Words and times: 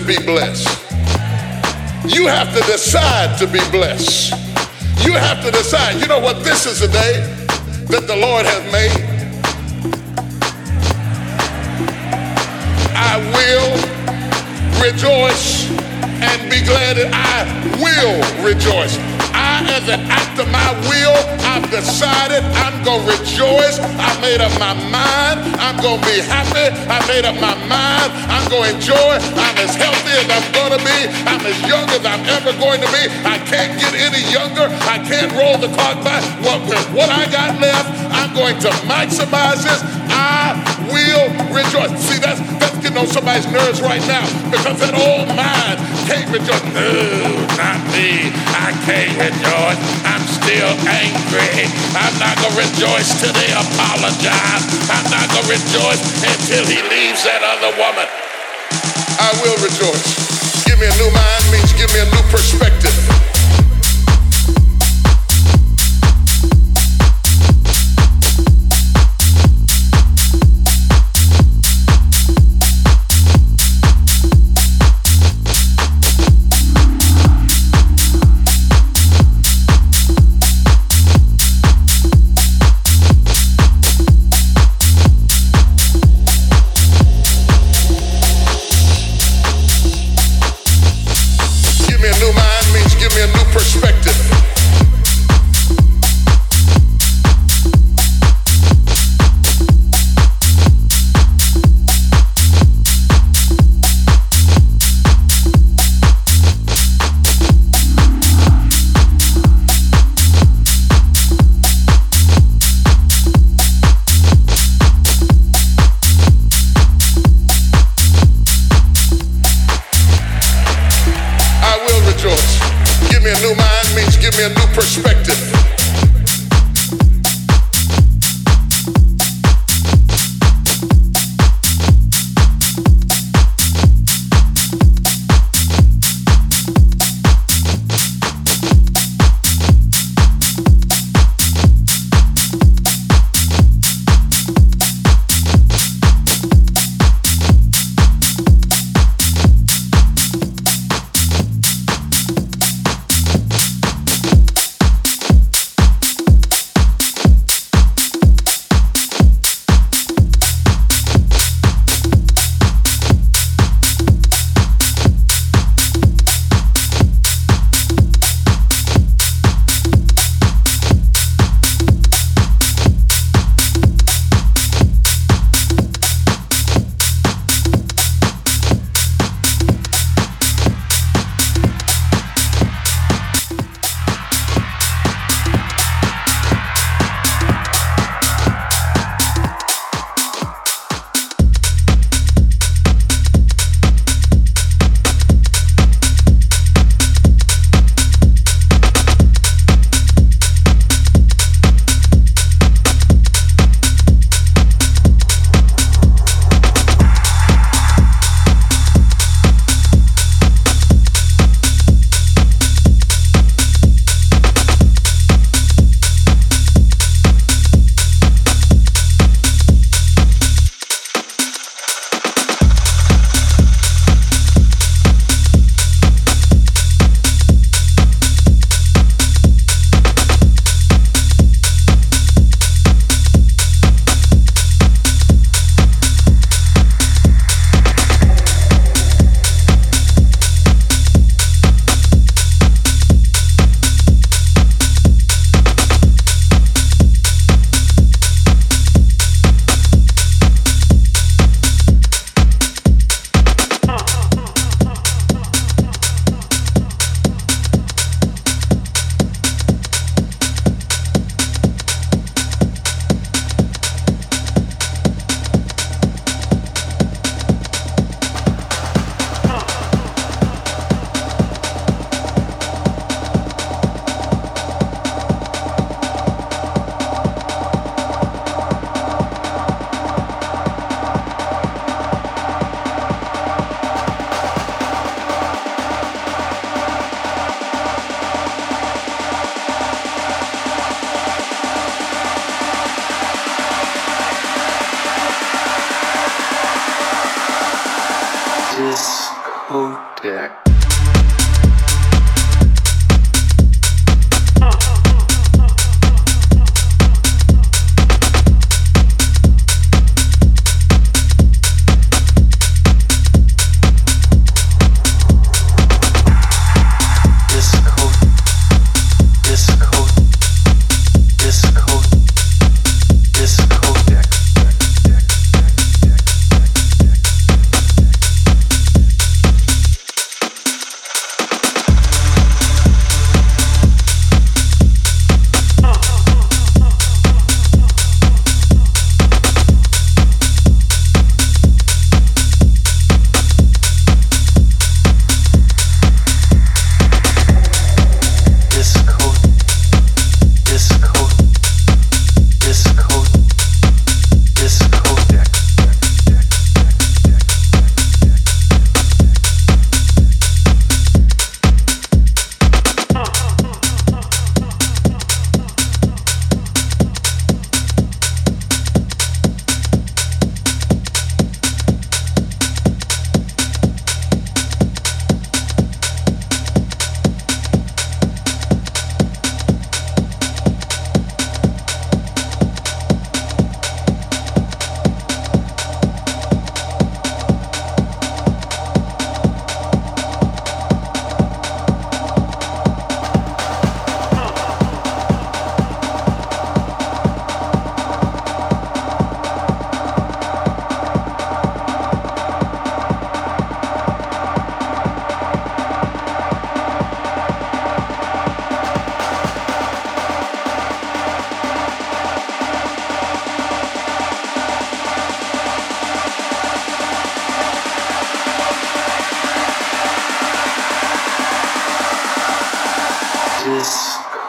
be 0.00 0.16
blessed. 0.24 0.68
You 2.06 2.26
have 2.26 2.52
to 2.54 2.60
decide, 2.70 3.38
to 3.38 3.46
be 3.46 3.60
blessed. 3.70 4.32
you 5.04 5.12
have 5.12 5.44
to 5.44 5.50
decide, 5.50 6.00
you 6.00 6.06
know 6.06 6.18
what, 6.18 6.44
this 6.44 6.66
is 6.66 6.80
the 6.80 6.88
day 6.88 7.20
that 7.88 8.06
the 8.06 8.16
Lord 8.16 8.46
has 8.46 8.62
made. 8.72 8.92
I 12.94 13.18
will 13.36 13.72
rejoice 14.82 15.70
and 16.22 16.50
be 16.50 16.62
glad 16.64 16.96
that 16.96 17.10
I 17.12 17.44
will 17.78 18.44
rejoice. 18.44 19.21
As 19.68 19.86
an 19.88 20.00
act 20.10 20.38
of 20.40 20.48
my 20.50 20.72
will, 20.90 21.16
I've 21.46 21.68
decided 21.70 22.42
I'm 22.62 22.82
going 22.84 23.04
to 23.06 23.12
rejoice. 23.14 23.78
I 23.78 24.10
made 24.20 24.40
up 24.40 24.52
my 24.58 24.74
mind. 24.90 25.38
I'm 25.62 25.76
going 25.78 26.00
to 26.00 26.06
be 26.06 26.18
happy. 26.20 26.74
I 26.90 26.98
made 27.06 27.24
up 27.24 27.36
my 27.38 27.54
mind. 27.70 28.10
I'm 28.26 28.48
going 28.50 28.70
to 28.70 28.76
enjoy. 28.76 29.12
I'm 29.38 29.56
as 29.62 29.74
healthy 29.74 30.14
as 30.18 30.28
I'm 30.28 30.46
going 30.52 30.72
to 30.74 30.82
be. 30.82 30.98
I'm 31.28 31.42
as 31.46 31.58
young 31.66 31.86
as 31.94 32.02
I'm 32.04 32.24
ever 32.26 32.52
going 32.58 32.80
to 32.80 32.90
be. 32.90 33.02
I 33.22 33.38
can't 33.46 33.78
get 33.78 33.94
any 33.94 34.22
younger. 34.32 34.66
I 34.88 34.98
can't 35.06 35.30
roll 35.38 35.58
the 35.58 35.70
clock 35.74 36.02
back. 36.02 36.22
What, 36.42 36.62
with 36.66 36.82
what 36.94 37.10
I 37.10 37.30
got 37.30 37.60
left, 37.60 37.88
I'm 38.10 38.34
going 38.34 38.58
to 38.66 38.70
maximize 38.90 39.62
this. 39.62 39.80
I 40.10 40.58
will 40.90 41.28
rejoice. 41.54 41.92
See, 42.02 42.18
that's, 42.18 42.40
that's 42.58 42.71
getting 42.82 42.98
on 42.98 43.06
somebody's 43.06 43.46
nerves 43.46 43.80
right 43.80 44.02
now 44.10 44.26
because 44.50 44.74
that 44.82 44.90
old 44.98 45.30
mind 45.38 45.78
can't 46.10 46.26
rejoice. 46.34 46.66
No, 46.74 46.90
not 47.54 47.78
me. 47.94 48.34
I 48.50 48.74
can't 48.82 49.14
rejoice. 49.14 49.78
I'm 50.02 50.26
still 50.26 50.72
angry. 50.90 51.70
I'm 51.94 52.14
not 52.18 52.34
going 52.42 52.50
to 52.50 52.66
rejoice 52.66 53.14
till 53.22 53.30
they 53.38 53.54
apologize. 53.54 54.66
I'm 54.90 55.06
not 55.14 55.30
going 55.30 55.46
to 55.46 55.54
rejoice 55.54 56.02
until 56.26 56.66
he 56.66 56.82
leaves 56.90 57.22
that 57.22 57.46
other 57.46 57.70
woman. 57.78 58.06
I 59.22 59.30
will 59.46 59.58
rejoice. 59.62 60.66
Give 60.66 60.78
me 60.82 60.90
a 60.90 60.94
new 60.98 61.10
mind 61.14 61.44
means 61.54 61.70
give 61.78 61.88
me 61.94 62.02
a 62.02 62.08
new 62.10 62.24
perspective. 62.34 63.21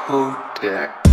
Yeah. 0.10 1.13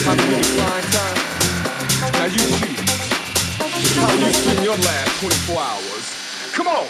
Time. 0.00 0.16
Now 2.12 2.24
you 2.24 2.38
see 2.38 2.74
how 4.00 4.12
you 4.14 4.32
spend 4.32 4.64
your 4.64 4.76
last 4.76 5.20
24 5.20 5.60
hours. 5.60 6.52
Come 6.54 6.68
on. 6.68 6.86